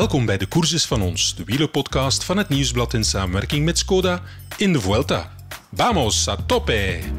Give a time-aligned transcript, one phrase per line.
[0.00, 4.20] Welkom bij de Courses van ons, de wielerpodcast van het Nieuwsblad in samenwerking met Skoda
[4.56, 5.30] in de Vuelta.
[5.74, 6.72] Vamos a tope!
[6.72, 7.10] Je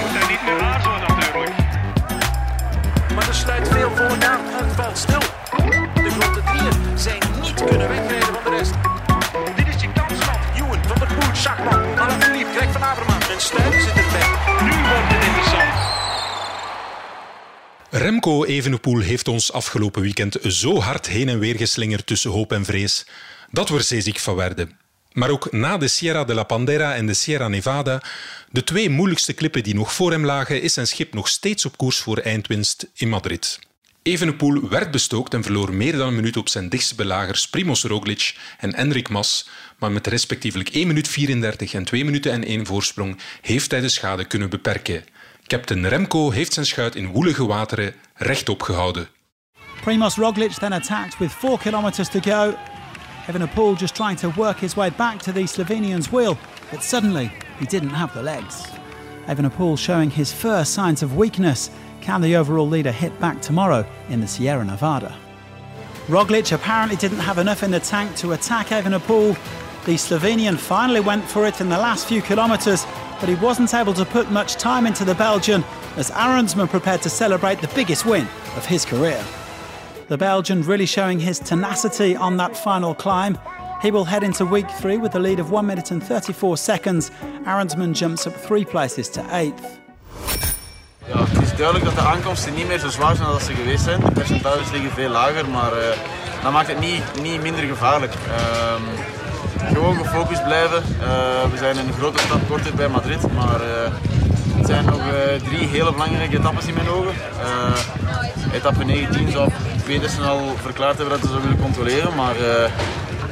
[0.00, 1.56] moet daar niet meer aarzelen natuurlijk.
[3.14, 4.40] Maar er sluit veel volk aan.
[4.42, 5.20] Het valt stil.
[5.94, 7.99] De grote drieën zijn niet kunnen wegrijden
[17.92, 22.64] Remco Evenepoel heeft ons afgelopen weekend zo hard heen en weer geslingerd tussen hoop en
[22.64, 23.06] vrees
[23.50, 24.78] dat we er zeeziek van werden.
[25.12, 28.02] Maar ook na de Sierra de la Pandera en de Sierra Nevada,
[28.50, 31.76] de twee moeilijkste klippen die nog voor hem lagen, is zijn schip nog steeds op
[31.76, 33.58] koers voor eindwinst in Madrid.
[34.02, 38.36] Evenepoel werd bestookt en verloor meer dan een minuut op zijn dichtste belagers Primoz Roglic
[38.58, 43.18] en Enric Mas, maar met respectievelijk 1 minuut 34 en 2 minuten en 1 voorsprong
[43.40, 45.04] heeft hij de schade kunnen beperken.
[45.50, 49.08] Captain Remco heeft zijn schuit in woelige wateren rechtop gehouden.
[49.80, 52.54] Primoz Roglic then attacked with four kilometres to go.
[53.26, 56.36] Evenepoel just trying to work his way back to the Slovenian's wheel,
[56.70, 58.64] but suddenly he didn't have the legs.
[59.26, 61.70] Evenepoel showing his first signs of weakness.
[62.00, 65.12] Can the overall leader hit back tomorrow in the Sierra Nevada?
[66.08, 69.36] Roglic apparently didn't have enough in the tank to attack Evenepoel.
[69.86, 72.86] The Slovenian finally went for it in the last few kilometres,
[73.18, 75.64] but he wasn't able to put much time into the Belgian
[75.96, 79.24] as Arondsman prepared to celebrate the biggest win of his career.
[80.08, 83.38] The Belgian really showing his tenacity on that final climb.
[83.80, 87.10] He will head into week three with a lead of 1 minute and 34 seconds.
[87.46, 89.78] Arondsman jumps up three places to eighth.
[91.06, 93.84] Ja, het is duidelijk dat de aankomsten niet meer zo zwaar zijn als ze geweest
[93.84, 94.00] zijn.
[94.00, 95.96] De percentages liggen veel lager, maar eh,
[96.42, 98.12] dat maakt het niet, niet minder gevaarlijk.
[98.14, 98.82] Ehm,
[99.66, 100.82] gewoon gefocust blijven.
[101.00, 103.92] Eh, we zijn een grote stap korter bij Madrid, maar eh,
[104.56, 107.14] het zijn nog eh, drie hele belangrijke etappes in mijn ogen.
[108.52, 109.50] Etappe 19 zou
[109.84, 112.34] Pedersen al verklaard hebben dat ze zou willen controleren, maar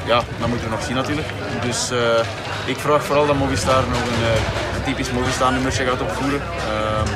[0.06, 1.28] ja, dat moeten we nog zien natuurlijk.
[1.62, 1.91] Dus
[2.64, 6.41] ik verwacht vooral dat Movistar nog een, typisch Movistar nummertje gaat opvoeren.
[6.41, 7.08] Ehm,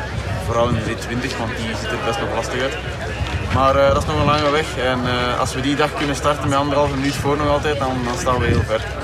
[0.44, 2.76] vooral in de rit 20, want die ziet er best nog lastig uit.
[3.54, 4.98] Maar dat is nog een lange weg en
[5.38, 8.38] als we die dag kunnen starten met anderhalve minuut voor nog altijd, dan, dan staan
[8.38, 9.01] we heel ver.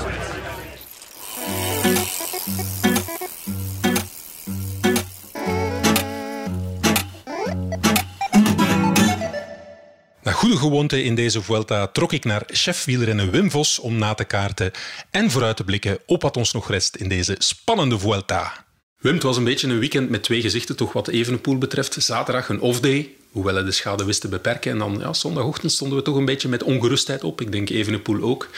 [10.21, 14.13] Na goede gewoonte in deze Vuelta trok ik naar chef wielrennen Wim Vos om na
[14.13, 14.71] te kaarten
[15.11, 18.65] en vooruit te blikken op wat ons nog rest in deze spannende Vuelta.
[18.99, 22.03] Wim, het was een beetje een weekend met twee gezichten, toch wat Evenepoel betreft.
[22.03, 24.71] Zaterdag een off-day, hoewel hij de schade wist te beperken.
[24.71, 27.41] En dan ja, zondagochtend stonden we toch een beetje met ongerustheid op.
[27.41, 28.49] Ik denk Evenepoel ook.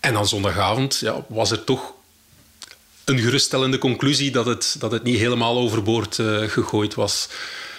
[0.00, 1.94] En dan zondagavond ja, was er toch
[3.06, 7.28] een geruststellende conclusie dat het, dat het niet helemaal overboord eh, gegooid was.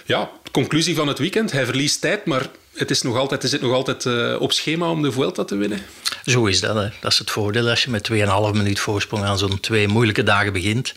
[0.05, 1.51] Ja, conclusie van het weekend.
[1.51, 4.89] Hij verliest tijd, maar het is nog altijd, is het nog altijd eh, op schema
[4.89, 5.81] om de Vuelta te winnen.
[6.25, 6.75] Zo is dat.
[6.75, 6.89] Hè.
[7.01, 8.17] Dat is het voordeel als je met 2,5
[8.53, 10.93] minuut voorsprong aan zo'n twee moeilijke dagen begint.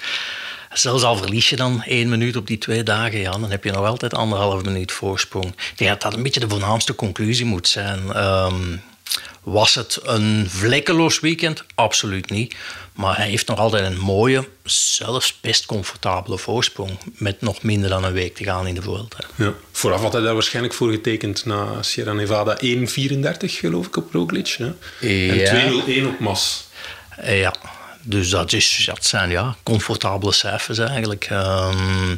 [0.73, 3.87] Zelfs al verlies je dan één minuut op die twee dagen, dan heb je nog
[3.87, 5.47] altijd anderhalf minuut voorsprong.
[5.47, 8.13] Ik denk dat dat een beetje de voornaamste conclusie moet zijn.
[8.13, 8.77] Ehm,
[9.43, 11.65] was het een vlekkeloos weekend?
[11.75, 12.55] Absoluut niet.
[13.01, 16.91] Maar hij heeft nog altijd een mooie, zelfs best comfortabele voorsprong.
[17.15, 19.19] Met nog minder dan een week te gaan in de Vuelta.
[19.35, 19.55] Ja.
[19.73, 22.67] Vooraf had hij daar waarschijnlijk voor getekend na Sierra Nevada 1.34,
[23.41, 24.57] geloof ik, op Roglic.
[24.59, 24.73] Hè?
[25.09, 25.53] Ja.
[25.53, 26.69] En 2.01 op Mas.
[27.17, 27.55] Eh, Ja,
[28.03, 31.27] dus dat, is, dat zijn ja, comfortabele cijfers eigenlijk.
[31.31, 32.17] Ehm,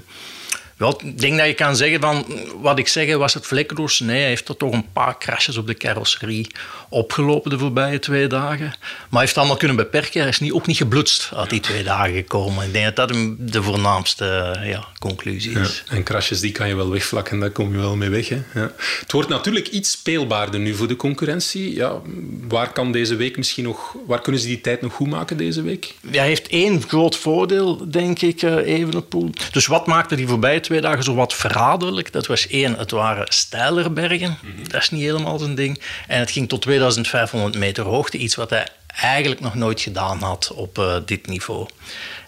[0.82, 2.24] wel, ik denk dat je kan zeggen van,
[2.60, 4.00] wat ik zeg, was het vlekkeloos?
[4.00, 6.46] Nee, hij heeft er toch een paar crashes op de carrosserie
[6.88, 8.66] opgelopen de voorbije twee dagen.
[8.66, 8.76] Maar
[9.10, 10.20] hij heeft het allemaal kunnen beperken.
[10.20, 12.66] Hij is niet, ook niet geblutst uit die twee dagen gekomen.
[12.66, 15.60] Ik denk dat dat de voornaamste ja, conclusie Ja.
[15.60, 15.82] is.
[15.88, 18.28] En krasjes die kan je wel wegvlakken, daar kom je wel mee weg.
[18.28, 18.40] Hè?
[18.54, 18.72] Ja.
[19.00, 21.74] Het wordt natuurlijk iets speelbaarder nu voor de concurrentie.
[21.74, 22.00] Ja,
[22.48, 25.62] waar, kan deze week misschien nog, waar kunnen ze die tijd nog goed maken deze
[25.62, 25.94] week?
[26.10, 29.30] Ja, hij heeft één groot voordeel, denk ik, eh, Evenepoel.
[29.52, 32.12] Dus wat maakte die voorbije twee dagen zo wat verraderlijk?
[32.12, 34.38] Dat was één, het waren steilere bergen.
[34.68, 35.80] Dat is niet helemaal zijn ding.
[36.06, 38.18] En het ging tot 2500 meter hoogte.
[38.18, 41.66] Iets wat hij eigenlijk nog nooit gedaan had op eh, dit niveau.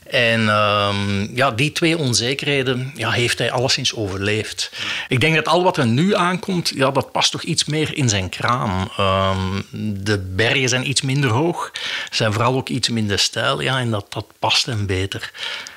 [0.07, 4.71] En ehm, ja, die twee onzekerheden ja, heeft hij alleszins overleefd.
[5.09, 8.09] Ik denk dat al wat er nu aankomt, ja, dat past toch iets meer in
[8.09, 8.91] zijn kraam.
[8.97, 9.61] Ehm,
[10.03, 11.73] de bergen zijn iets minder hoog,
[12.11, 13.61] zijn vooral ook iets minder steil.
[13.61, 15.31] Ja, en dat, dat past hem beter.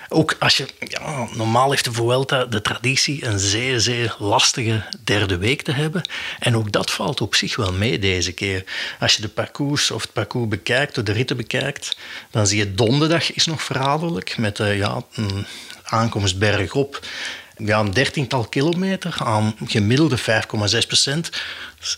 [0.09, 5.37] Ook als je, ja, normaal heeft de Vuelta de traditie een zeer, zeer lastige derde
[5.37, 6.01] week te hebben.
[6.39, 8.63] En ook dat valt op zich wel mee deze keer.
[8.99, 11.97] Als je de parcours of het parcours bekijkt, of de ritten bekijkt,
[12.31, 15.45] dan zie je donderdag is nog verraderlijk met de ja, een
[15.83, 16.99] aankomst bergop.
[17.57, 20.23] ja, een dertiental kilometer aan gemiddelde 5,6
[20.87, 21.29] procent.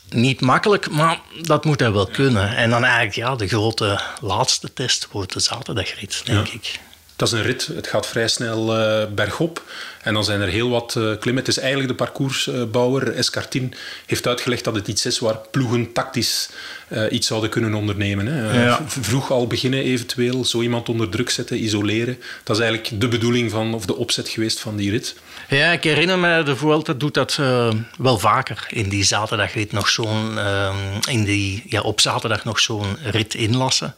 [0.09, 2.55] Niet makkelijk, maar dat moet hij wel kunnen.
[2.55, 6.79] En dan eigenlijk ja, de grote laatste test wordt de zaterdagrit, denk ik.
[7.19, 7.65] Dat is een rit.
[7.65, 9.63] Het gaat vrij snel uh, bergop.
[10.01, 11.43] En dan zijn er heel wat uh, klimmen.
[11.43, 13.73] Het is eigenlijk de parcoursbouwer, Escartin,
[14.05, 16.49] heeft uitgelegd dat het iets is waar ploegen tactisch
[16.89, 18.25] uh, iets zouden kunnen ondernemen.
[18.25, 18.63] Hè.
[18.63, 18.81] Ja.
[18.87, 22.17] Vroeg al beginnen eventueel, zo iemand onder druk zetten, isoleren.
[22.43, 25.15] Dat is eigenlijk de bedoeling van, of de opzet geweest van die rit.
[25.49, 28.65] Ja, ik herinner me, de Vuelta doet dat uh, wel vaker.
[28.69, 30.75] In die zaterdagrit nog zo'n, uh,
[31.09, 33.95] in die, ja, op zaterdag nog zo'n rit inlassen.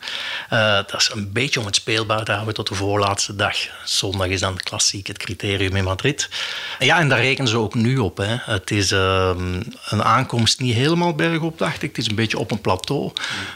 [0.53, 3.57] Uh, dat is een beetje om het speelbaar te houden tot de voorlaatste dag.
[3.85, 5.83] Zondag is dan klassiek het criterium in
[6.79, 8.17] Ja, en daar rekenen ze ook nu op.
[8.17, 8.35] Hè.
[8.39, 11.89] Het is ehm, een aankomst niet helemaal bergop, dacht ik.
[11.89, 13.11] Het is een beetje op een plateau.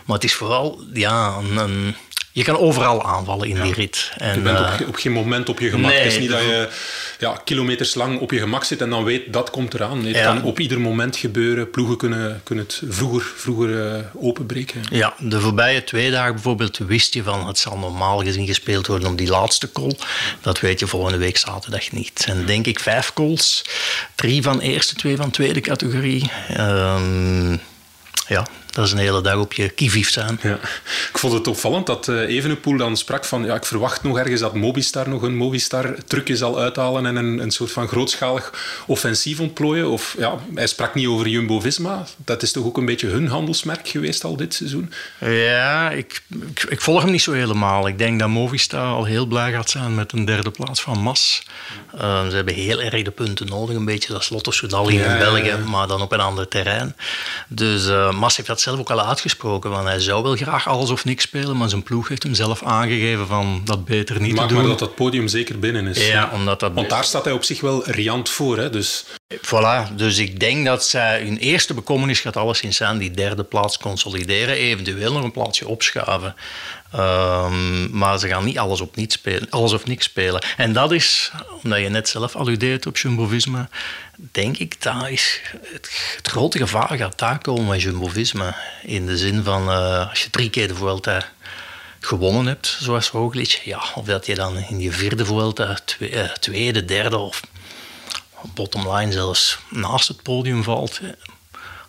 [0.06, 1.96] Maar het is vooral ja, een, een
[2.36, 4.12] je kan overal aanvallen in die rit.
[4.18, 5.92] En, je bent op, uh, op, geen moment op je gemak.
[5.92, 6.70] Nee, het is niet dat je
[7.20, 9.98] ja, kilometers lang op je gemak zit en dan weet dat komt eraan.
[9.98, 10.34] Nee, het ja.
[10.34, 11.70] kan op ieder moment gebeuren.
[11.70, 14.82] Ploegen kunnen, kunnen het vroeger, vroeger uh, openbreken.
[14.92, 19.10] Ja, de voorbije twee dagen bijvoorbeeld wist je van het zal normaal gezien gespeeld worden
[19.10, 19.98] op die laatste call.
[20.42, 22.26] Dat weet je volgende week zaterdag niet.
[22.28, 23.66] En denk ik vijf calls.
[24.16, 26.32] Drie van eerste, twee van tweede categorie.
[26.58, 27.62] Um,
[28.28, 30.40] ja, dat is een hele dag op je kivief staan.
[30.42, 30.54] Ja.
[31.12, 34.42] Ik vond het opvallend dat uh, Evenepoel dan sprak van ja, ik verwacht nog ergens
[34.42, 38.54] dat Mobistar nog een Movistar-trucje zal uithalen en een, een soort van grootschalig
[38.88, 39.90] offensief ontplooien.
[39.90, 42.06] Of, ja, hij sprak niet over Jumbo-Visma.
[42.18, 44.92] Dat is toch ook een beetje hun handelsmerk geweest al dit seizoen?
[45.20, 47.88] Ja, ik, ik, ik volg hem niet zo helemaal.
[47.88, 51.44] Ik denk dat Movistar al heel blij gaat zijn met een derde plaats van Mas.
[51.96, 53.76] Uh, ze hebben heel erg de punten nodig.
[53.76, 55.58] Een beetje Lotto Soudal ja, in België, ja.
[55.58, 56.96] maar dan op een ander terrein.
[57.48, 59.70] Dus uh, Mas heeft dat zelf ook al uitgesproken.
[59.70, 62.64] Want hij zou wel graag alles of niks spelen, maar zijn ploeg heeft hem zelf
[62.64, 64.58] aangegeven van dat beter niet Maak te doen.
[64.58, 66.08] maar dat dat podium zeker binnen is.
[66.08, 68.58] Ja, omdat dat Want daar staat hij op zich wel riant voor.
[68.58, 68.70] Hè?
[68.70, 69.06] Dus...
[69.36, 73.78] Voilà, dus ik denk dat zij hun eerste bekommernis gaat alleszins zijn die derde plaats
[73.78, 76.36] consolideren, eventueel nog een plaatsje opschuiven.
[76.94, 80.44] Um, maar ze gaan niet alles, op niet spelen, alles of niks spelen.
[80.58, 81.32] En dat is,
[81.64, 83.70] omdat je net zelf alludeert op Jumbo-Visma,
[84.18, 85.42] denk ik dat is
[85.74, 85.90] het,
[86.24, 88.56] grote gevaar gaat daar komen met Jumbo-Visma.
[88.84, 91.30] In de zin van, uh, als je drie keer de Vuelta
[92.00, 96.86] gewonnen hebt, zoals Roglic, ja, of dat je dan in je vierde Vuelta twee, tweede,
[96.86, 97.42] derde of
[98.54, 101.00] bottom line zelfs naast het podium valt.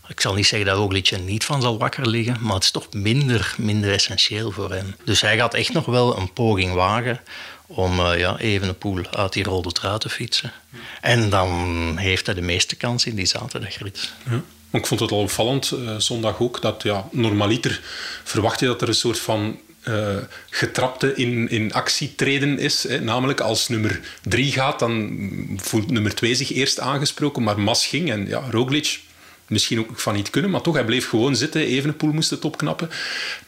[0.08, 2.92] Ik zal niet zeggen dat Roglic niet van zal wakker liggen, maar het is toch
[2.92, 4.94] minder, minder essentieel voor hem.
[5.04, 7.20] Dus hij gaat echt nog wel een poging wagen
[7.66, 10.52] om uh, ja, even een poel uit die rode draad te fietsen.
[11.00, 11.50] En dan
[11.96, 14.12] heeft hij de meeste kans in die zaterdagrit.
[14.30, 14.42] Ja.
[14.70, 17.80] Ik vond het al opvallend, uh, zondag ook, dat ja, normaliter
[18.24, 20.16] verwacht je dat er een soort van uh,
[20.50, 22.82] getrapte in, in actie treden is.
[22.88, 23.00] Hè.
[23.00, 25.18] Namelijk als nummer drie gaat, dan
[25.56, 29.00] voelt nummer twee zich eerst aangesproken, maar Mas ging en ja, Roglic
[29.48, 31.60] misschien ook van niet kunnen, maar toch, hij bleef gewoon zitten.
[31.60, 32.90] Evenepoel moest het opknappen.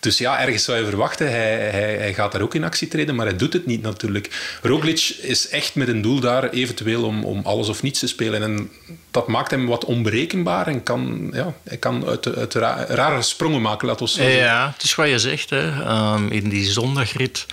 [0.00, 3.14] Dus ja, ergens zou je verwachten, hij, hij, hij gaat daar ook in actie treden,
[3.14, 4.58] maar hij doet het niet natuurlijk.
[4.62, 8.42] Roglic is echt met een doel daar, eventueel om, om alles of niets te spelen.
[8.42, 8.70] En
[9.10, 13.62] dat maakt hem wat onberekenbaar en kan, ja, hij kan uit, uit ra rare sprongen
[13.62, 14.36] maken, laat ons zeggen.
[14.36, 15.50] Ja, het is wat je zegt.
[15.50, 15.66] Hè.
[16.14, 17.46] Um, in die zondagrit,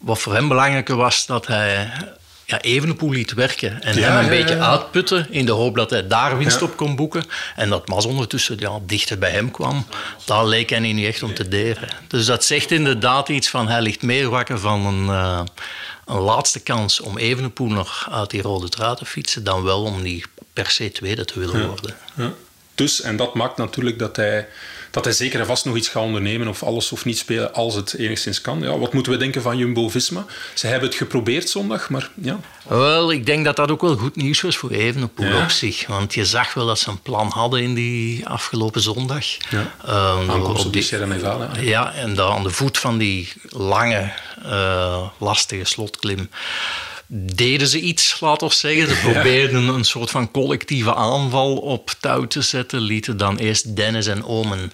[0.00, 1.92] wat voor hem belangrijker was, dat hij
[2.46, 3.82] ja, Evenepoel liet werken.
[3.82, 6.76] En ja, hem een ja, beetje uitputten in de hoop dat hij daar winst op
[6.76, 7.24] kon boeken.
[7.56, 9.86] En dat Mas ondertussen ja, dichter bij hem kwam.
[10.24, 11.88] Daar leek hij niet echt om te deren.
[12.08, 15.40] Dus dat zegt inderdaad iets van hij ligt meer wakker van een, uh,
[16.06, 20.02] een laatste kans om Evenepoel nog uit die rode draad te fietsen dan wel om
[20.02, 21.96] die per se tweede te willen worden.
[22.74, 24.48] Dus, en dat maakt natuurlijk dat hij
[24.94, 27.74] dat hij zeker en vast nog iets gaat ondernemen of alles of niet spelen als
[27.74, 28.60] het enigszins kan.
[28.60, 30.24] Ja, wat moeten we denken van Jumbo-Visma?
[30.54, 32.40] Ze hebben het geprobeerd zondag, maar ja.
[32.68, 35.42] Wel, ik denk dat dat ook wel goed nieuws was voor Evenepoel ja.
[35.42, 35.86] op zich.
[35.86, 39.24] Want je zag wel dat ze een plan hadden in die afgelopen zondag.
[39.50, 39.74] Ja,
[40.18, 41.50] um, op, op die Sierra Nevada.
[41.60, 44.12] Ja, en dan aan de voet van die lange,
[44.44, 46.28] uh, lastige slotklim
[47.06, 48.88] deden ze iets, laten we zeggen.
[48.88, 52.80] Ze probeerden een soort van collectieve aanval op touw te zetten.
[52.80, 54.72] Lieten dan eerst Dennis en Omen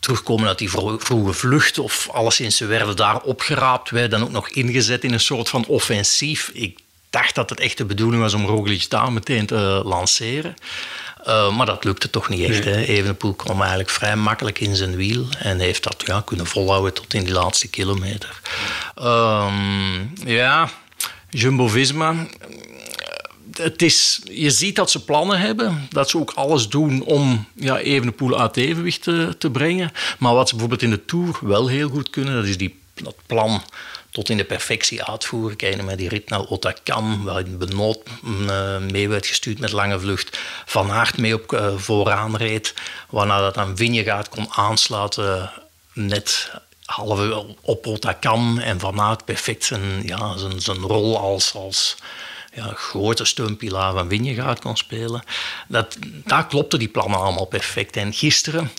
[0.00, 1.78] terugkomen uit die vroege vlucht.
[1.78, 3.90] Of alleszins ze werden daar opgeraapt.
[3.90, 6.50] Werden dan ook nog ingezet in een soort van offensief.
[6.52, 6.78] Ik
[7.10, 10.54] dacht dat het echt de bedoeling was om Roglic daar meteen te lanceren.
[11.26, 12.64] Uh, maar dat lukte toch niet echt.
[12.64, 12.86] Nee.
[12.86, 17.14] Evenepoel kwam eigenlijk vrij makkelijk in zijn wiel en heeft dat ja, kunnen volhouden tot
[17.14, 18.40] in die laatste kilometer.
[19.02, 20.70] Um, ja,
[21.32, 22.26] Jumbo-Visma,
[23.56, 27.78] het is, je ziet dat ze plannen hebben, dat ze ook alles doen om ja,
[27.78, 29.92] Evenepoel uit evenwicht te, te brengen.
[30.18, 33.14] Maar wat ze bijvoorbeeld in de Tour wel heel goed kunnen, dat is die, dat
[33.26, 33.62] plan
[34.10, 35.56] tot in de perfectie uitvoeren.
[35.56, 40.38] Kijk met die rit naar Otakam, waarin Benoot uh, mee werd gestuurd met lange vlucht.
[40.66, 42.74] Van Aert mee op uh, vooraan reed,
[43.10, 45.50] waarna dat dan Vingegaard kon aansluiten
[45.92, 46.50] net
[46.92, 51.54] halve op Otakam en Van Aert perfect zijn, ja, zijn, zijn rol als...
[51.54, 51.96] als
[52.54, 55.22] ja, grote steunpilaar van Vingegaard kon spelen.
[55.68, 57.96] Dat, daar klopten die plannen allemaal perfect.
[57.96, 58.70] En gisteren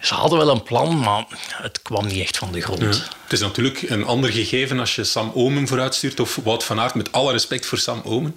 [0.00, 2.80] ze hadden wel een plan, maar het kwam niet echt van de grond.
[2.80, 6.94] Het is natuurlijk een ander gegeven als je Sam Omen vooruitstuurt of Wout van Aert,
[6.94, 8.32] met alle respect voor Sam Omen.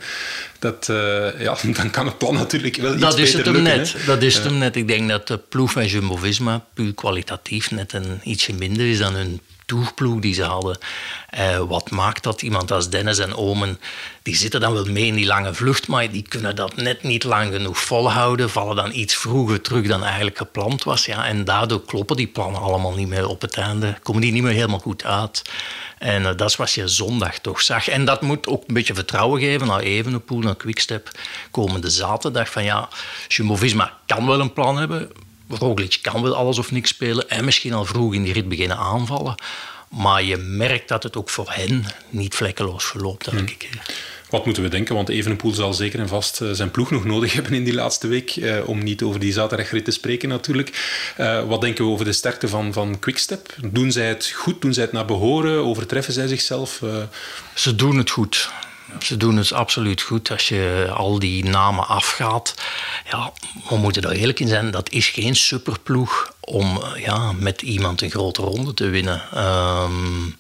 [0.60, 3.56] Dat, uh, ja, dan kan het plan natuurlijk wel iets dat is beter het hem
[3.56, 3.94] lukken, net.
[3.94, 4.06] hè?
[4.06, 4.75] Dat is het hem net.
[4.75, 9.13] Ik denk dat de ploeg van Jumbo-Visma puur kwalitatief net een ietsje minder is dan
[9.13, 10.77] hun toerploeg die ze hadden.
[11.29, 13.79] Eh, wat maakt dat iemand als Dennis en Omen,
[14.23, 17.23] die zitten dan wel mee in die lange vlucht, maar die kunnen dat net niet
[17.23, 21.05] lang genoeg volhouden, vallen dan iets vroeger terug dan eigenlijk gepland was.
[21.05, 24.43] Ja, en daardoor kloppen die plannen allemaal niet meer op het einde, komen die niet
[24.43, 25.41] meer helemaal goed uit.
[25.97, 27.88] En uh, dat is wat je zondag toch zag.
[27.88, 31.11] En dat moet ook een beetje vertrouwen geven naar Evenepoel, naar Quickstep.
[31.51, 32.89] Komende zaterdag van ja,
[33.27, 35.11] Jumbo-Visma kan wel een plan hebben,
[35.50, 38.77] Roglic kan wel alles of niks spelen en misschien al vroeg in die rit beginnen
[38.77, 39.36] aanvallen.
[39.89, 43.82] Maar je merkt dat het ook voor hen niet vlekkeloos verloopt elke keer.
[44.29, 44.96] Wat moeten we denken?
[44.96, 48.08] Want Evenepoel zal zeker en vast uh, zijn ploeg nog nodig hebben in die laatste
[48.08, 48.36] week.
[48.36, 51.01] Uh, om niet over die zaterdagrit te spreken natuurlijk.
[51.20, 53.56] Uh, wat denken we over de sterkte van, van Quickstep?
[53.72, 54.62] Doen zij het goed?
[54.62, 55.65] Doen zij het naar behoren?
[55.65, 56.82] Overtreffen zij zichzelf?
[57.53, 58.50] Ze doen het goed.
[59.00, 60.31] Ze doen het absoluut goed.
[60.31, 62.55] Als je al die namen afgaat,
[63.10, 63.31] ja,
[63.69, 68.10] we moeten er eerlijk in zijn, dat is geen superploeg om ja, met iemand een
[68.10, 69.22] grote ronde te winnen.
[69.38, 70.38] Um,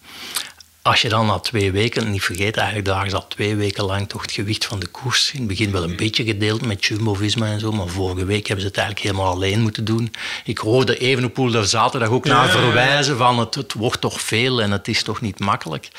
[0.81, 4.21] als je dan na twee weken, niet vergeet, eigenlijk ze al twee weken lang toch
[4.21, 5.31] het gewicht van de koers.
[5.33, 8.61] In het begin wel een beetje gedeeld met Jumbo-Visma en zo, maar vorige week hebben
[8.65, 10.13] ze het eigenlijk helemaal alleen moeten doen.
[10.43, 14.71] Ik hoorde Evenepoel daar zaterdag ook naar verwijzen van het, het wordt toch veel en
[14.71, 15.89] het is toch niet makkelijk.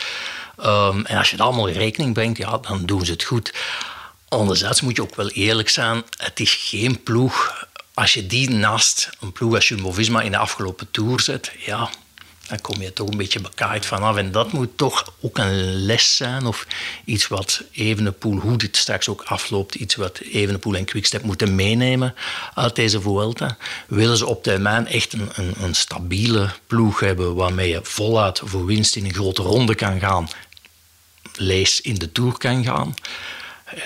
[0.64, 3.52] Um, en als je dat allemaal in rekening brengt, ja, dan doen ze het goed.
[4.28, 7.66] Anderzijds moet je ook wel eerlijk zijn, het is geen ploeg.
[7.94, 11.90] Als je die naast een ploeg als Jumbo-Visma in de afgelopen Tour zet, ja,
[12.50, 14.16] dan kom je toch een beetje bekaaid vanaf.
[14.16, 16.66] En dat moet toch ook een les zijn of
[17.04, 22.14] iets wat Evenepoel, hoe dit straks ook afloopt, iets wat Evenepoel en Quickstep moeten meenemen
[22.54, 23.56] uit deze Vuelta.
[23.86, 28.66] Willen ze op termijn echt een, een, een stabiele ploeg hebben waarmee je voluit voor
[28.66, 30.28] winst in een grote ronde kan gaan,
[31.40, 32.94] lees in de Tour kan gaan,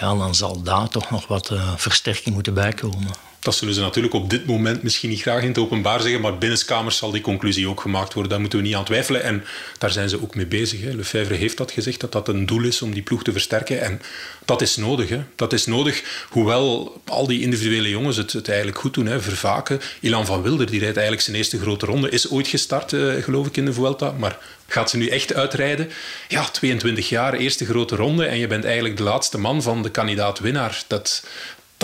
[0.00, 3.14] ja, dan zal daar toch nog wat uh, versterking moeten bijkomen.
[3.44, 6.38] Dat zullen ze natuurlijk op dit moment misschien niet graag in het openbaar zeggen, maar
[6.38, 8.30] binnenskamers zal die conclusie ook gemaakt worden.
[8.32, 9.22] Daar moeten we niet aan twijfelen.
[9.22, 9.44] En
[9.78, 10.80] daar zijn ze ook mee bezig.
[10.80, 10.90] Hè.
[10.90, 13.80] Lefebvre heeft dat gezegd, dat dat een doel is om die ploeg te versterken.
[13.80, 14.00] En
[14.44, 15.08] dat is nodig.
[15.08, 15.20] Hè.
[15.36, 19.06] Dat is nodig, hoewel al die individuele jongens het, eigenlijk goed doen.
[19.06, 19.20] Hè.
[19.20, 19.80] Vervaken.
[20.00, 23.46] Ilan van Wilder, die rijdt eigenlijk zijn eerste grote ronde, is ooit gestart, uh, geloof
[23.46, 24.14] ik, in de Vuelta.
[24.18, 25.90] Maar gaat ze nu echt uitrijden?
[26.28, 28.26] Ja, 22 jaar, eerste grote ronde.
[28.26, 30.82] En je bent eigenlijk de laatste man van de kandidaat-winnaar.
[30.86, 31.22] Dat,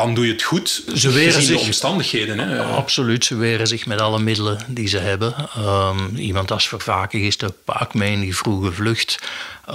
[0.01, 0.83] dan doe je het goed.
[0.95, 2.39] Ze weren zich, de omstandigheden.
[2.39, 2.63] Hè.
[2.63, 5.35] Absoluut, ze weren zich met alle middelen die ze hebben.
[5.59, 9.19] Um, iemand als Vervaken is paak mee in die vroege vlucht.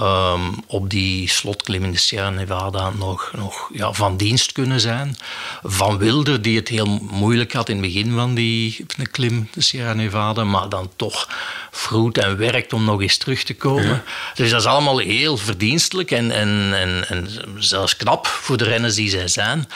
[0.00, 5.16] Um, op die slotklim in de Sierra Nevada nog, nog ja, van dienst kunnen zijn.
[5.62, 9.92] Van Wilder, die het heel moeilijk had in het begin van die klim, de Sierra
[9.92, 11.28] Nevada, maar dan toch
[11.70, 13.86] vroet en werkt om nog eens terug te komen.
[13.86, 14.02] Ja.
[14.34, 17.28] Dus dat is allemaal heel verdienstelijk en, en, en, en
[17.58, 19.68] zelfs knap voor de renners die zij zijn.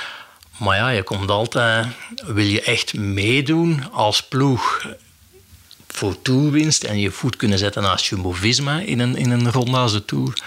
[0.61, 1.87] Maar ja, je komt altijd,
[2.27, 4.87] wil je echt meedoen als ploeg
[5.87, 9.93] voor toerwinst en je voet kunnen zetten naast Jumbo-Visma in een, in een ronde als
[9.93, 10.43] de Tour,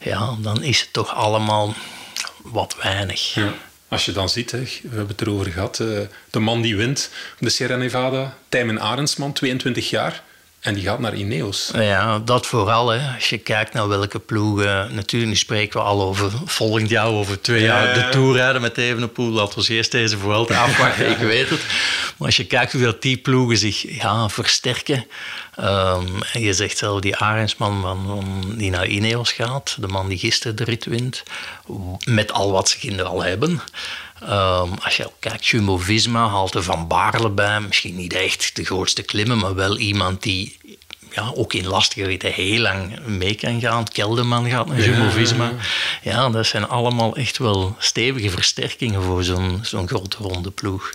[0.00, 1.74] ja, dan is het toch allemaal
[2.42, 3.34] wat weinig.
[3.34, 3.54] Ja.
[3.88, 5.76] Als je dan ziet, hè, we hebben het erover gehad,
[6.30, 10.22] de man die wint de Sierra Nevada, Tijmen Arendsman, 22 jaar.
[10.60, 11.70] En die gaat naar Ineos.
[11.74, 12.88] Ja, dat vooral.
[12.88, 13.14] Hè.
[13.14, 14.94] Als je kijkt naar welke ploegen...
[14.94, 17.94] Natuurlijk, nu spreken we al over volgend jaar, over twee ja, jaar...
[17.94, 19.30] de Tour rijden met Evenepoel.
[19.30, 21.60] Laten we eerst deze Vuelta afwachten, ik weet het.
[22.16, 25.06] Maar als je kijkt hoeveel die ploegen zich ja, versterken...
[25.60, 29.76] Um, en je zegt zelf die Arendsman van, die naar Ineos gaat...
[29.80, 31.22] de man die gisteren de rit wint...
[32.04, 33.60] met al wat ze kinderen al hebben...
[34.22, 37.60] Um, als je kijkt, Jumbo-Visma haalt er Van Baarle bij.
[37.60, 40.58] Misschien niet echt de grootste klimmen, maar wel iemand die
[41.12, 43.88] ja, ook in lastige ritten heel lang mee kan gaan.
[43.88, 45.52] Kelderman gaat naar Jumbo-Visma.
[46.02, 50.94] Ja, dat zijn allemaal echt wel stevige versterkingen voor zo'n zo'n grote ronde ploeg.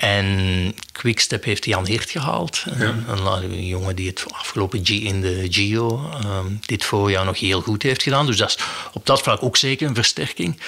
[0.00, 2.64] En Quickstep heeft Jan Hirt gehaald.
[2.78, 2.94] Ja.
[3.06, 7.60] Een, een, jongen die het afgelopen G in de Giro um, dit voorjaar nog heel
[7.60, 8.26] goed heeft gedaan.
[8.26, 8.58] Dus dat is
[8.92, 10.60] op dat vlak ook zeker een versterking.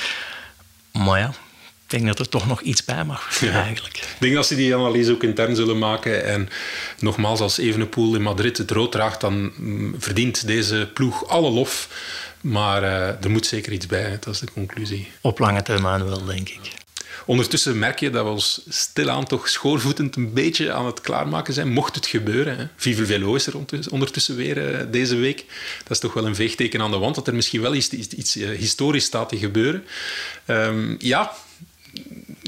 [0.92, 1.32] Maar ja,
[1.88, 3.96] Ik denk dat er toch nog iets bij mag, eigenlijk.
[3.96, 6.24] Ik denk dat ze die analyse ook intern zullen maken.
[6.24, 6.48] En
[6.98, 11.88] nogmaals, als Evenepoel in Madrid het rood draagt, dan mm, verdient deze ploeg alle lof.
[12.40, 15.08] Maar uh, er moet zeker iets bij, dat is de conclusie.
[15.20, 16.60] Op lange termijn wel, denk ik.
[17.26, 21.68] Ondertussen merk je dat we ons stilaan toch schoorvoetend een beetje aan het klaarmaken zijn,
[21.68, 22.58] mocht het gebeuren.
[22.58, 22.66] Hè.
[22.76, 23.54] Vive Velo is er
[23.90, 25.44] ondertussen weer uh, deze week.
[25.78, 28.08] Dat is toch wel een veegteken aan de wand, dat er misschien wel iets, iets,
[28.08, 29.84] iets uh, historisch staat te gebeuren.
[30.46, 31.32] Um, ja,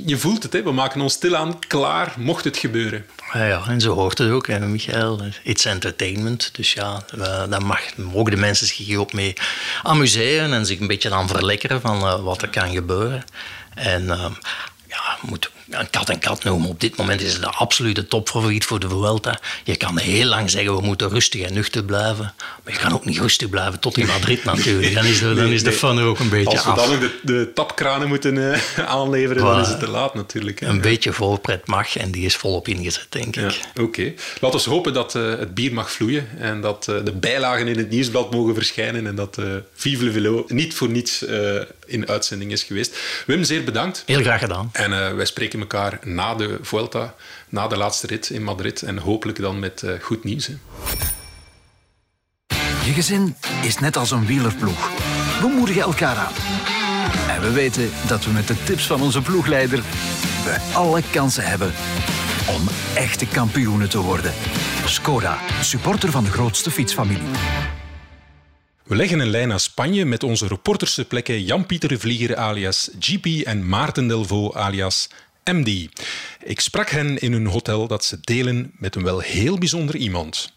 [0.06, 0.62] je voelt het, hè?
[0.62, 3.06] we maken ons stilaan klaar, mocht het gebeuren.
[3.32, 5.20] Ja, ja, en zo hoort het ook, hè, Michael.
[5.42, 6.50] It's entertainment.
[6.52, 7.04] Dus ja,
[7.48, 9.34] daar mag, mogen de mensen zich ook mee
[9.82, 13.24] amuseren en zich een beetje aan verlekkeren van uh, wat er kan gebeuren.
[13.74, 14.26] En uh,
[14.86, 16.68] ja, moet een kat en kat noemen.
[16.68, 19.40] Op dit moment is het de absolute topfavoriet voor de Vuelta.
[19.64, 22.34] Je kan heel lang zeggen, we moeten rustig en nuchter blijven.
[22.64, 24.94] Maar je kan ook niet rustig blijven tot in Madrid natuurlijk.
[24.94, 27.00] Dan is de, dan is de fun er ook een beetje Als we dan ook
[27.00, 28.58] de, de tapkranen moeten uh,
[28.96, 30.60] aanleveren, dan is het te laat natuurlijk.
[30.60, 30.66] Hè.
[30.66, 33.50] Een beetje voorpret mag en die is volop ingezet, denk ik.
[33.50, 33.80] Ja, Oké.
[33.82, 34.14] Okay.
[34.40, 37.78] Laten we hopen dat uh, het bier mag vloeien en dat uh, de bijlagen in
[37.78, 39.38] het nieuwsblad mogen verschijnen en dat
[39.74, 41.24] Vive le Velo niet voor niets
[41.90, 42.98] in uitzending is geweest.
[43.26, 44.02] Wim, zeer bedankt.
[44.06, 44.68] Heel graag gedaan.
[44.72, 47.14] En wij spreken elkaar na de Vuelta,
[47.48, 48.82] na de laatste rit in Madrid.
[48.82, 50.46] En hopelijk dan met uh, goed nieuws.
[50.46, 50.54] Hè.
[52.84, 54.90] Je gezin is net als een wielerploeg.
[55.40, 56.32] We moedigen elkaar aan.
[57.28, 59.82] En we weten dat we met de tips van onze ploegleider
[60.44, 61.72] we alle kansen hebben
[62.48, 64.32] om echte kampioenen te worden.
[64.84, 67.28] Skoda, supporter van de grootste fietsfamilie.
[68.90, 73.26] We leggen een lijn naar Spanje met onze reporters te plekken Jan-Pieter Vlieger alias GP
[73.26, 75.08] en Maarten Delvaux alias
[75.44, 75.88] MD.
[76.44, 80.52] Ik sprak hen in hun hotel dat ze delen met een wel heel bijzonder iemand.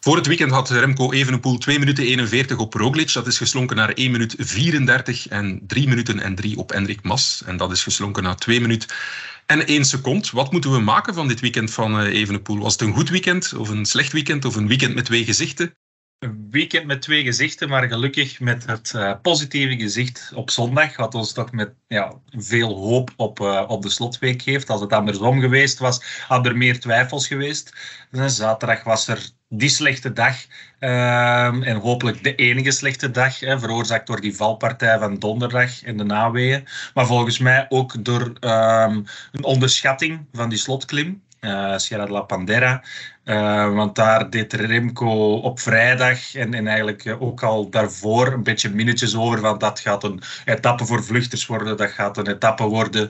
[0.00, 3.12] Voor het weekend had Remco Evenepoel 2 minuten 41 op Roglic.
[3.12, 7.42] Dat is geslonken naar 1 minuut 34 en 3 minuten en 3 op Enrik Mas.
[7.46, 8.88] En dat is geslonken naar 2 minuten
[9.46, 10.28] en 1 seconde.
[10.32, 12.58] Wat moeten we maken van dit weekend van Evenepoel?
[12.58, 15.74] Was het een goed weekend of een slecht weekend of een weekend met twee gezichten?
[16.18, 21.14] Een weekend met twee gezichten, maar gelukkig met het uh, positieve gezicht op zondag, wat
[21.14, 24.70] ons toch met ja, veel hoop op, uh, op de slotweek geeft.
[24.70, 27.72] Als het andersom geweest was, hadden er meer twijfels geweest.
[28.10, 30.36] Dus, zaterdag was er die slechte dag,
[30.78, 36.04] en hopelijk de enige slechte dag, hè, veroorzaakt door die valpartij van donderdag en de
[36.04, 36.66] naweeën.
[36.94, 41.24] Maar volgens mij ook door ehm, een onderschatting van die slotklim.
[41.76, 42.82] Sierra de la Pandera.
[43.26, 48.70] Uh, want daar deed Remco op vrijdag en, en eigenlijk ook al daarvoor een beetje
[48.70, 49.40] minnetjes over.
[49.40, 51.76] Want dat gaat een etappe voor vluchters worden.
[51.76, 53.08] Dat gaat een etappe worden,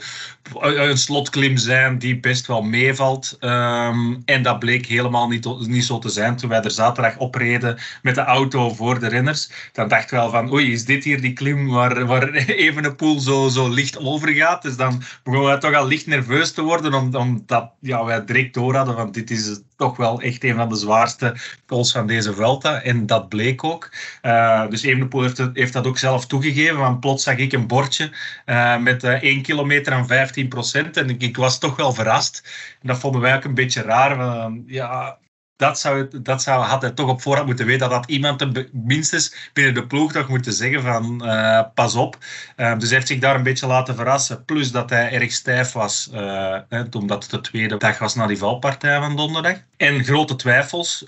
[0.60, 3.36] een slotklim zijn die best wel meevalt.
[3.40, 6.36] Um, en dat bleek helemaal niet, niet zo te zijn.
[6.36, 10.30] Toen wij er zaterdag opreden met de auto voor de renners, dan dacht ik wel
[10.30, 12.30] van oei, is dit hier die klim waar, waar
[12.66, 14.62] Evenepoel zo, zo licht over gaat?
[14.62, 18.74] Dus dan begonnen wij toch al licht nerveus te worden, omdat ja, wij direct door
[18.74, 21.36] hadden van dit is toch wel echt een van de zwaarste
[21.66, 22.82] calls van deze Vuelta.
[22.82, 23.90] En dat bleek ook.
[24.22, 26.78] Uh, dus Evenepoel heeft, heeft, dat ook zelf toegegeven.
[26.78, 28.10] Want plots zag ik een bordje
[28.46, 30.96] uh, met uh, 1 kilometer en 15 procent.
[30.96, 32.42] En ik, ik, was toch wel verrast.
[32.82, 34.50] En dat vonden wij ook een beetje raar.
[34.66, 35.18] Ja,
[35.56, 37.88] dat, zou, dat zou, had hij toch op voorhand moeten weten.
[37.88, 42.18] Dat had iemand minstens binnen de ploeg toch moeten zeggen van uh, pas op.
[42.56, 44.44] Uh, dus hij heeft zich daar een beetje laten verrassen.
[44.44, 48.26] Plus dat hij erg stijf was, uh, hè, omdat het de tweede dag was na
[48.26, 49.56] die valpartij van donderdag.
[49.76, 51.06] En grote twijfels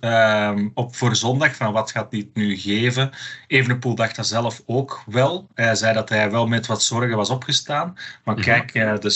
[0.75, 3.11] op voor zondag van wat gaat dit nu geven.
[3.47, 5.49] Evenepoel dacht dat zelf ook wel.
[5.55, 7.95] Hij zei dat hij wel met wat zorgen was opgestaan.
[8.25, 8.45] Maar -hmm.
[8.45, 9.11] kijk, de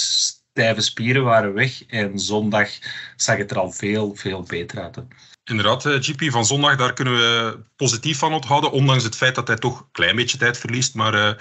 [0.52, 2.68] stijve spieren waren weg en zondag
[3.16, 4.98] zag het er al veel, veel beter uit.
[5.44, 9.56] Inderdaad, GP van zondag, daar kunnen we positief van onthouden, ondanks het feit dat hij
[9.56, 11.32] toch een klein beetje tijd verliest, maar uh,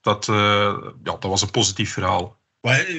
[0.00, 0.36] dat, uh,
[1.02, 2.36] ja, dat was een positief verhaal.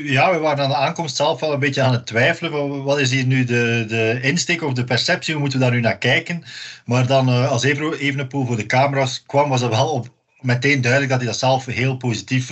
[0.04, 2.84] Ja, we waren aan de aankomst zelf wel een beetje aan het twijfelen.
[2.84, 5.34] Wat is hier nu de, de insteek of de perceptie?
[5.34, 6.44] Hoe moeten we daar nu naar kijken?
[6.86, 10.17] Maar dan, als Evenepoel voor de camera's kwam, was het wel op,
[10.48, 12.52] meteen duidelijk dat hij dat zelf heel positief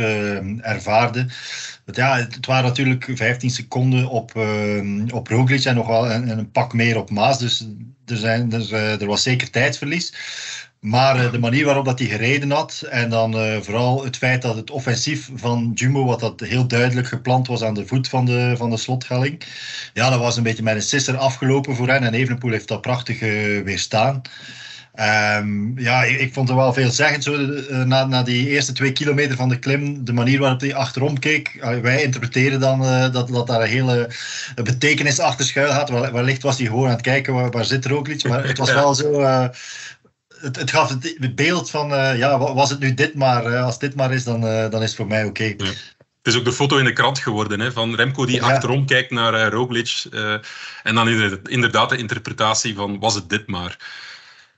[0.62, 1.28] ervaarde.
[1.86, 6.30] Want ja, het waren natuurlijk 15 seconden op, uh, op Roglic en nog wel een,
[6.30, 7.40] een, pak meer op Maas.
[7.40, 7.68] Dus
[8.06, 10.14] er, zijn, er, uh, er was zeker tijdsverlies.
[10.80, 14.72] Maar de manier waarop dat hij gereden had en dan vooral het feit dat het
[14.72, 18.70] offensief van Jumbo, wat dat heel duidelijk gepland was aan de voet van de, van
[18.70, 19.44] de slothelling,
[19.94, 22.82] ja, dat was een beetje met een sisser afgelopen voor hen en Evenepoel heeft dat
[22.82, 23.20] prachtig
[23.64, 24.22] weerstaan.
[25.00, 28.92] Um, ja, ik, ik, vond het wel veelzeggend zo uh, na, na die eerste twee
[28.92, 31.56] kilometer van de klim, de manier waarop hij achterom keek.
[31.56, 34.10] Uh, wij interpreteren dan uh, dat, dat daar een hele
[34.64, 36.12] betekenis achter schuil gaat.
[36.12, 38.96] Wellicht was hij gewoon aan het kijken waar, waar zit Roglic, maar het was wel
[38.96, 39.22] zo...
[40.42, 43.58] Het, het, gaf het beeld van, ja, was het nu dit maar?
[43.58, 45.54] als dit maar is, dan, dan is het voor mij oké.
[45.54, 45.68] Okay.
[45.68, 45.74] Ja.
[46.26, 48.54] Het is ook de foto in de krant geworden hè, van Remco die Ja.
[48.54, 50.06] achterom kijkt naar eh, Roglic.
[50.12, 50.34] eh,
[50.84, 51.10] en dan
[51.44, 53.78] inderdaad de interpretatie van was het dit maar.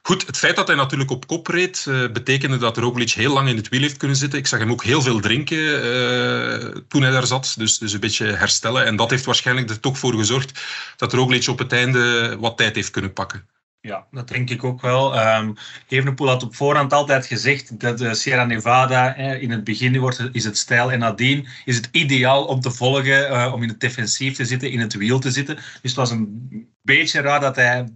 [0.08, 3.50] Goed, het feit dat hij natuurlijk op kop reed, eh, betekende dat Roglic heel lang
[3.50, 4.40] in het wiel heeft kunnen zitten.
[4.40, 8.00] Ik zag hem ook heel veel drinken eh, toen hij daar zat, dus, dus een
[8.00, 8.86] beetje herstellen.
[8.86, 10.62] En dat heeft waarschijnlijk er toch voor gezorgd
[10.96, 13.48] dat Roglic op het einde wat tijd heeft kunnen pakken.
[13.80, 15.20] Ja, dat denk ik ook wel.
[15.20, 15.54] Um,
[15.88, 20.30] Evenepoel had op voorhand altijd gezegd dat de Sierra Nevada eh, in het begin wordt,
[20.32, 24.36] is het stijl en nadien is het ideaal om te volgen, om in het defensief
[24.36, 25.56] te zitten, in het wiel te zitten.
[25.56, 27.88] Dus het was een beetje raar dat hij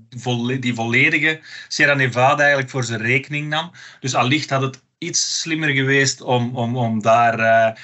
[0.60, 3.72] die volledige Sierra Nevada eigenlijk voor zijn rekening nam.
[4.00, 7.76] Dus allicht had het iets slimmer geweest om, om, om daar uh,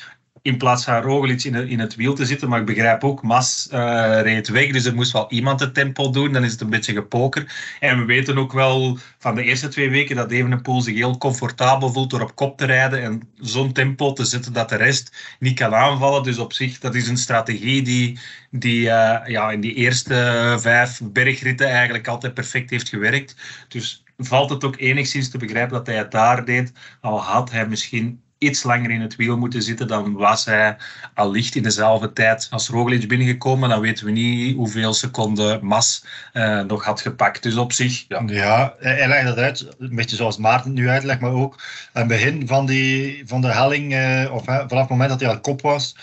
[0.47, 2.49] in plaats van Roglic in, in, het wiel te zitten.
[2.49, 6.09] Maar ik begrijp ook, Mas uh, reed weg, dus er moest wel iemand het tempo
[6.09, 6.31] doen.
[6.33, 7.75] Dan is het een beetje gepoker.
[7.79, 11.91] En we weten ook wel van de eerste twee weken dat Evenepoel zich heel comfortabel
[11.91, 15.59] voelt door op kop te rijden en zo'n tempo te zetten dat de rest niet
[15.59, 16.23] kan aanvallen.
[16.23, 18.19] Dus op zich, dat is een strategie die,
[18.51, 23.35] die uh, ja, in die eerste vijf bergritten eigenlijk altijd perfect heeft gewerkt.
[23.67, 27.67] Dus valt het ook enigszins te begrijpen dat hij het daar deed, al had hij
[27.67, 30.77] misschien iets langer in het wiel moeten zitten, dan was hij
[31.13, 33.69] allicht in dezelfde tijd als Roglic binnengekomen.
[33.69, 37.43] Dan weten we niet hoeveel seconden Mas uh, nog had gepakt.
[37.43, 38.05] Dus op zich...
[38.27, 41.55] Ja, hij legt dat uit, een beetje zoals Maarten nu uitlegt, maar ook
[41.93, 45.29] aan het begin van, die, van de helling, uh, of vanaf het moment dat hij
[45.29, 45.95] al kop was,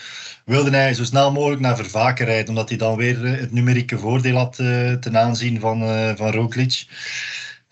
[0.45, 4.35] wilde hij zo snel mogelijk naar Vervaken rijden, omdat hij dan weer het numerieke voordeel
[4.35, 5.79] had uh, ten aanzien van,
[6.17, 6.85] van Roglic.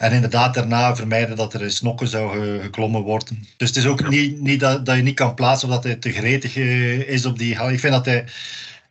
[0.03, 3.47] En inderdaad daarna vermijden dat er snokken zou geklommen worden.
[3.57, 5.95] Dus het is ook niet, niet dat, dat je niet kan plaatsen of dat hij
[5.95, 6.55] te gretig
[7.07, 8.25] is op die Ik vind dat hij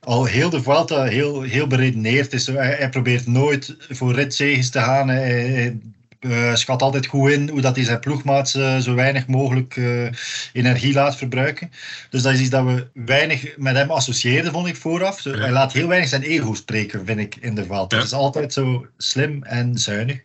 [0.00, 2.46] al heel de Vuelta heel, heel beredeneerd is.
[2.46, 5.08] Hij, hij probeert nooit voor ritzegens te gaan.
[5.08, 5.76] Hij, hij
[6.20, 10.10] uh, schat altijd goed in hoe dat hij zijn ploegmaats uh, zo weinig mogelijk uh,
[10.52, 11.70] energie laat verbruiken.
[12.10, 15.20] Dus dat is iets dat we weinig met hem associeerden, vond ik vooraf.
[15.20, 15.38] Zo, ja.
[15.38, 17.96] Hij laat heel weinig zijn ego spreken, vind ik, in de Vuelta.
[17.96, 18.02] Ja.
[18.02, 20.22] Het is altijd zo slim en zuinig.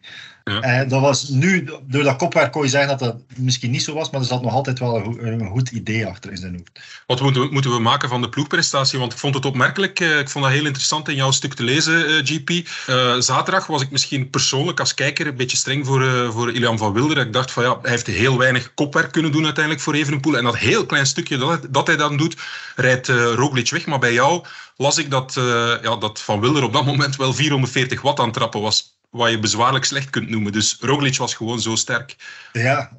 [0.47, 0.61] Ja.
[0.61, 3.93] En dat was nu, door dat kopwerk kon je zeggen dat dat misschien niet zo
[3.93, 6.79] was, maar er zat nog altijd wel een, een goed idee achter in zijn hoofd.
[7.05, 8.99] Wat moeten we, moeten we maken van de ploegprestatie?
[8.99, 12.25] Want ik vond het opmerkelijk, ik vond dat heel interessant in jouw stuk te lezen,
[12.25, 12.49] GP.
[12.49, 16.77] Uh, zaterdag was ik misschien persoonlijk als kijker een beetje streng voor, uh, voor Ilian
[16.77, 17.17] van Wilder.
[17.17, 20.37] Ik dacht van ja, hij heeft heel weinig kopwerk kunnen doen uiteindelijk voor Evenepoel.
[20.37, 22.35] En dat heel klein stukje dat, dat hij dan doet,
[22.75, 23.85] rijdt uh, Roglic weg.
[23.85, 25.33] Maar bij jou las ik dat,
[25.81, 29.29] ja, dat Van Wilder op dat moment wel 440 watt aan het trappen was wat
[29.29, 30.51] je bezwaarlijk slecht kunt noemen.
[30.51, 32.15] Dus Roglic was gewoon zo sterk.
[32.51, 32.91] Ja,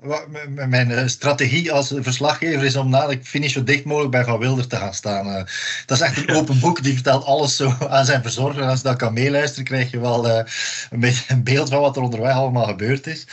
[0.54, 4.38] mijn eh, strategie als verslaggever is om na de finish zo dicht mogelijk bij Van
[4.38, 5.26] Wilder te gaan staan.
[5.26, 5.44] Eh,
[5.86, 8.62] dat is echt een open boek, die vertelt alles zo aan zijn verzorger.
[8.62, 10.40] En als je dat kan meeluisteren, krijg je wel uh,
[10.90, 13.26] een beetje een beeld van wat er onderweg allemaal gebeurd is.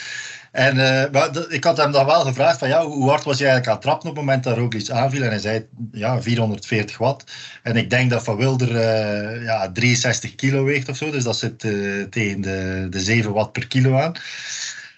[0.56, 0.76] En
[1.12, 3.74] maar ik had hem dan wel gevraagd van ja, hoe hard was je eigenlijk aan
[3.74, 5.22] het trappen op het moment dat Roglic aanviel?
[5.22, 7.32] En hij zei ja, 440 watt.
[7.64, 11.12] En ik denk dat Van Wilder uh, ja, 63 kilo weegt of zo.
[11.12, 14.14] Dus dat zit uh, tegen de, de 7 watt per kilo aan.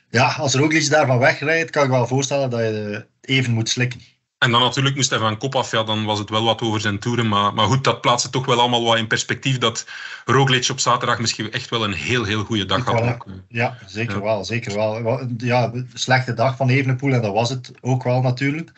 [0.10, 4.02] Ja, als Roglic daarvan wegrijdt, kan ik wel voorstellen dat je even moet slikken.
[4.38, 6.82] En dan natuurlijk moest hij van kop af, ja, dan was het wel wat over
[6.82, 7.28] zijn toeren.
[7.28, 9.86] Maar, maar goed, dat plaatst het toch wel allemaal wat in perspectief dat
[10.26, 13.02] Roglic op zaterdag misschien echt wel een heel, heel goede dag had.
[13.02, 13.26] Ook.
[13.48, 14.22] Ja, zeker ja.
[14.22, 15.28] wel, zeker wel.
[15.38, 18.72] Ja, slechte dag van Evenepoel en dat was het ook wel natuurlijk.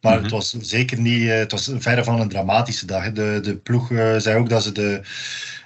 [0.00, 3.12] Maar het was zeker niet, het was verre van een dramatische dag.
[3.12, 5.00] De, de ploeg uh, zei ook dat ze de,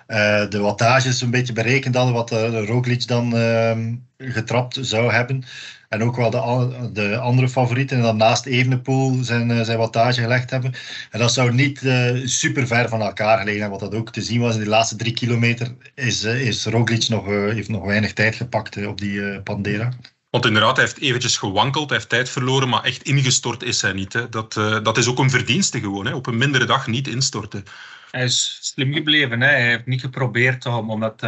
[0.09, 3.77] uh, de wattages een beetje berekend hadden, wat uh, Roglic dan uh,
[4.19, 5.45] getrapt zou hebben.
[5.89, 7.97] En ook wel de, de andere favorieten.
[7.97, 10.75] En dan naast Evenepoel zijn, zijn wattage gelegd hebben.
[11.11, 13.81] En dat zou niet uh, super ver van elkaar gelegen hebben.
[13.81, 15.75] Wat dat ook te zien was in de laatste drie kilometer.
[15.95, 19.93] Is, uh, is Roglic nog, uh, heeft nog weinig tijd gepakt op die Pandera.
[20.31, 23.93] Want inderdaad, hij heeft eventjes gewankeld, hij heeft tijd verloren, maar echt ingestort is hij
[23.93, 24.13] niet.
[24.13, 24.29] Hè.
[24.29, 26.15] Dat, dat is ook een verdienste gewoon, hè.
[26.15, 27.65] op een mindere dag niet instorten.
[28.11, 29.41] Hij is slim gebleven.
[29.41, 29.49] Hè.
[29.49, 31.21] Hij heeft niet geprobeerd om, om dat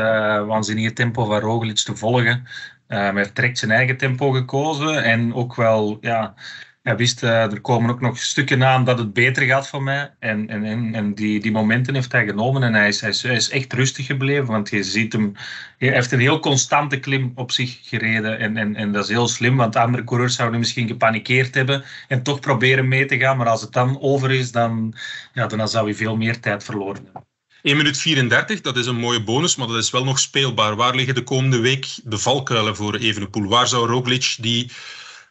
[0.46, 2.46] waanzinnige tempo van Roglic te volgen.
[2.88, 6.34] Uh, hij heeft direct zijn eigen tempo gekozen en ook wel, ja,
[6.82, 10.14] hij wist, uh, er komen ook nog stukken aan dat het beter gaat voor mij.
[10.18, 13.60] En, en, en, die, die momenten heeft hij genomen en hij is, hij, is, hij
[13.60, 15.32] echt rustig gebleven, want je ziet hem,
[15.78, 19.28] hij heeft een heel constante klim op zich gereden en, en, en dat is heel
[19.28, 23.48] slim, want andere coureurs zouden misschien gepanikeerd hebben en toch proberen mee te gaan, maar
[23.48, 24.94] als het dan over is, dan,
[25.32, 27.27] ja, dan zou je veel meer tijd verloren hebben.
[27.62, 30.76] 1 minuut 34, dat is een mooie bonus, maar dat is wel nog speelbaar.
[30.76, 33.48] Waar liggen de komende week de valkuilen voor Evenepoel?
[33.48, 34.70] Waar zou Roglic die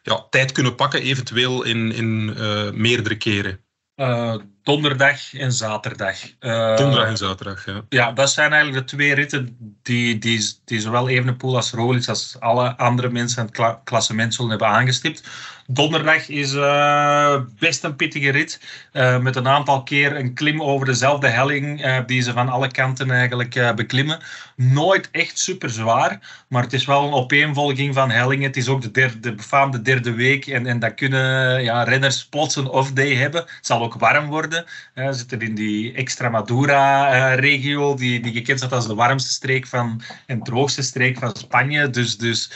[0.02, 3.60] ja, tijd kunnen pakken, eventueel in, in uh, meerdere keren?
[3.96, 4.34] Uh,
[4.68, 6.16] donderdag en zaterdag.
[6.40, 7.82] Uh, donderdag en zaterdag, ja.
[7.88, 12.36] Ja, dat zijn eigenlijk de twee ritten die, die, die zowel Evenepoel als Roglic als
[12.40, 15.28] alle andere mensen in het klassement zullen hebben aangestipt.
[15.70, 18.60] Donderdag is uh, best een pittige rit.
[18.92, 21.84] Uh, met een aantal keer een klim over dezelfde helling.
[21.84, 24.18] Uh, die ze van alle kanten eigenlijk beklimmen.
[24.56, 26.44] Nooit echt super zwaar.
[26.48, 28.46] Maar het is wel een opeenvolging van hellingen.
[28.46, 30.46] Het is ook de, derde, de befaamde derde week.
[30.46, 33.40] En, en dat kunnen ja, renners plots een off-day hebben.
[33.40, 34.57] Het zal ook warm worden.
[34.94, 37.94] Ze zitten in die Extremadura-regio.
[37.94, 41.90] die, die gekend staat als de warmste streek van, en droogste streek van Spanje.
[41.90, 42.52] Dus, dus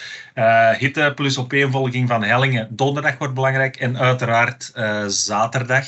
[0.79, 2.69] hitte plus opeenvolging van hellingen.
[2.71, 5.87] Donderdag wordt belangrijk en uiteraard uh, zaterdag.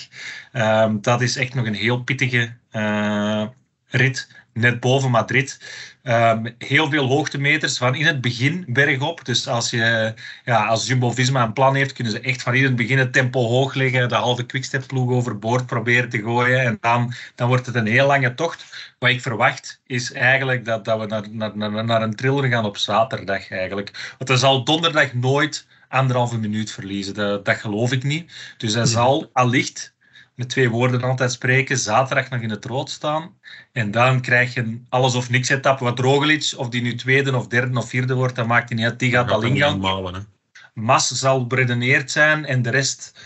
[0.53, 3.47] Um, dat is echt nog een heel pittige uh,
[3.89, 5.59] rit, net boven Madrid.
[6.03, 9.25] Um, heel veel hoogtemeters van in het begin bergop.
[9.25, 10.15] Dus als, je,
[10.45, 13.47] ja, als Jumbo-Visma een plan heeft, kunnen ze echt van in het begin het tempo
[13.47, 16.61] hoog leggen, de halve quickstep-ploeg overboord proberen te gooien.
[16.61, 18.65] En dan, dan wordt het een heel lange tocht.
[18.99, 22.77] Wat ik verwacht is eigenlijk dat, dat we naar, naar, naar een triller gaan op
[22.77, 23.51] zaterdag.
[23.51, 24.15] Eigenlijk.
[24.19, 27.15] Want er zal donderdag nooit anderhalve minuut verliezen.
[27.15, 28.33] Dat, dat geloof ik niet.
[28.57, 29.94] Dus hij zal allicht
[30.35, 33.31] met twee woorden altijd spreken, zaterdag nog in het rood staan.
[33.73, 35.85] En dan krijg je een alles of niks etappe.
[35.85, 38.99] Wat Roglic, of die nu tweede of derde of vierde wordt, dat maakt niet uit.
[38.99, 40.27] Die gaat al ingaan.
[40.75, 43.19] Mas zal beredeneerd zijn en de rest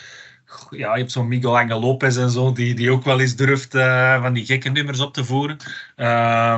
[0.70, 3.74] ja, je hebt zo'n Miguel Angel Lopez en zo, die, die ook wel eens durft
[3.74, 5.56] uh, van die gekke nummers op te voeren.
[5.96, 6.06] Uh,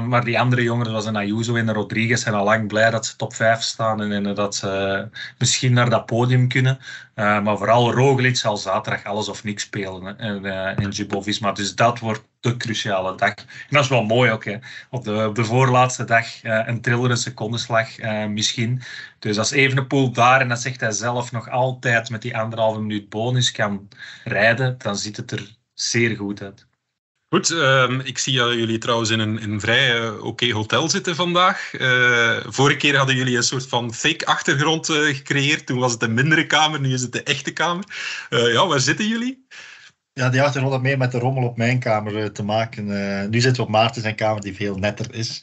[0.06, 3.06] maar die andere jongens, zoals een Ayuso en een Rodriguez, zijn al lang blij dat
[3.06, 6.78] ze top 5 staan en, en dat ze misschien naar dat podium kunnen.
[7.14, 10.44] Uh, maar vooral Roglic zal zaterdag alles of niks spelen en,
[10.76, 11.52] in Jumbo-Visma.
[11.52, 13.34] Dus dat wordt de cruciale dag.
[13.34, 14.44] En dat is wel mooi ook.
[14.44, 14.56] Hè.
[14.90, 18.82] Op, de, op de voorlaatste dag uh, een triller, een secondenslag uh, misschien.
[19.18, 23.08] Dus als Evenepoel daar, en dat zegt hij zelf, nog altijd met die anderhalve minuut
[23.08, 23.88] bonus kan
[24.24, 26.68] rijden, dan ziet het er zeer goed uit.
[27.28, 31.70] Goed, uh, ik zie jullie trouwens in een, een vrij uh, oké hotel zitten vandaag.
[32.46, 35.66] Vorige keer hadden jullie een soort van fake achtergrond gecreëerd.
[35.66, 37.84] Toen was het een mindere kamer, nu is het de echte kamer.
[38.30, 39.46] ja, waar zitten jullie?
[40.20, 42.84] Ja, die achtergrond had meer met de rommel op mijn kamer te maken.
[43.30, 45.42] nu zitten we op Maarten zijn kamer, die veel netter is.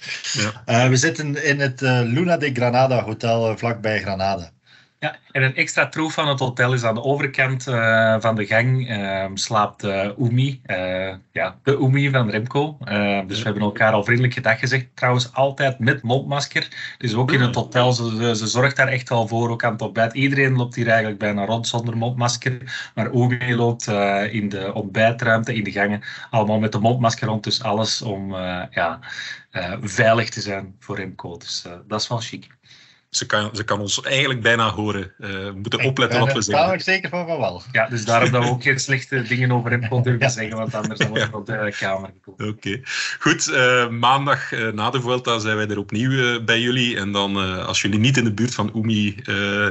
[0.66, 0.90] Ja.
[0.90, 4.52] we zitten in het Luna de Granada hotel vlakbij Granada.
[5.00, 8.46] Ja, en een extra troef van het hotel is aan de overkant uh, van de
[8.46, 10.62] gang uh, slaapt uh, Oemi,
[11.32, 12.78] ja, de Oemi van Remco.
[13.28, 14.88] dus we hebben elkaar al vriendelijk gedag gezegd.
[14.94, 16.96] Trouwens, altijd met mondmasker.
[16.98, 19.82] Dus ook in het hotel, ze, ze zorgt daar echt wel voor, ook aan het
[19.82, 20.14] ontbijt.
[20.14, 22.92] Iedereen loopt hier eigenlijk bijna rond zonder mondmasker.
[22.96, 23.88] Maar Oemi loopt
[24.32, 27.44] in de ontbijtruimte, in de gangen, allemaal met de mondmasker rond.
[27.44, 28.36] Dus alles om
[28.72, 29.00] ja,
[29.82, 31.38] veilig te zijn voor Remco.
[31.38, 32.57] Dus dat is wel chic.
[33.10, 35.12] Ze kan, ze kan ons eigenlijk bijna horen.
[35.20, 36.54] Uh, we moeten opletten wat we zeggen.
[36.54, 37.62] Daar ben ik zeker van van wel.
[37.72, 40.76] Ja, dus daarom dat we ook geen slechte dingen over hem kon durven zeggen, want
[40.76, 42.54] anders dan wordt op de kamer gekomen.
[42.54, 42.82] Oké.
[43.20, 46.98] Goed, uh, maandag uh, na de Vuelta zijn wij er opnieuw bij jullie.
[46.98, 49.15] En dan, als jullie niet in de buurt van Umi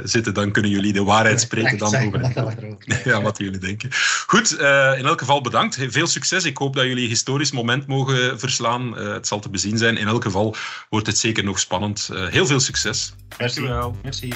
[0.05, 2.77] zitten, dan kunnen jullie de waarheid spreken dan over hem.
[3.05, 3.91] ja, wat jullie denken.
[4.27, 4.59] Goed,
[4.99, 5.79] in elk geval bedankt.
[5.89, 6.45] Veel succes.
[6.45, 8.97] Ik hoop dat jullie een historisch moment mogen verslaan.
[8.97, 9.97] het zal te bezien zijn.
[9.97, 10.57] In elk geval
[10.89, 12.11] wordt het zeker nog spannend.
[12.31, 13.15] heel veel succes.
[13.41, 13.61] Merci.
[14.05, 14.31] Merci.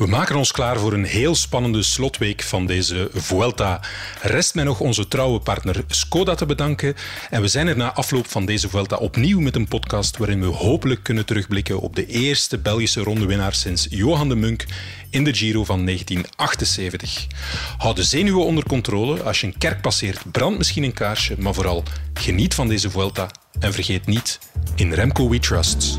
[0.00, 3.80] We maken ons klaar voor een heel spannende slotweek van deze Vuelta.
[4.22, 6.94] Rest mij nog onze trouwe partner Skoda te bedanken.
[7.30, 10.46] En we zijn er na afloop van deze Vuelta opnieuw met een podcast waarin we
[10.46, 14.64] hopelijk kunnen terugblikken op de eerste Belgische rondewinnaar sinds Johan de Munk
[15.10, 17.26] in de Giro van 1978.
[17.78, 19.22] Houd de zenuwen onder controle.
[19.22, 21.34] Als je een kerk passeert, brand misschien een kaarsje.
[21.38, 21.82] Maar vooral
[22.14, 23.30] geniet van deze Vuelta.
[23.58, 24.38] En vergeet niet,
[24.76, 25.98] in Remco We Trust.